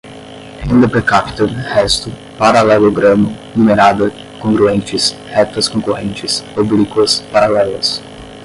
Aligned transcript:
renda 0.67 0.87
per 0.91 1.03
capta, 1.03 1.43
resto, 1.75 2.09
paralelogramo, 2.39 3.27
numerada, 3.55 4.07
congruentes, 4.41 5.03
retas 5.35 5.69
concorrentes, 5.73 6.43
oblíquas, 6.63 7.11
paralelas 7.31 7.89